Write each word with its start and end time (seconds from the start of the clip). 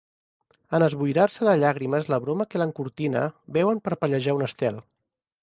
En 0.77 0.85
esboirar-se 0.85 1.45
de 1.47 1.53
llàgrimes 1.63 2.09
la 2.13 2.19
broma 2.23 2.47
que 2.55 2.63
l'encortina, 2.63 3.23
veuen 3.59 3.83
parpellejar 3.91 4.37
un 4.41 4.49
estel. 4.49 4.83